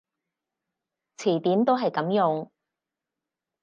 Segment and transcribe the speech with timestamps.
[1.19, 2.51] 詞典都係噉用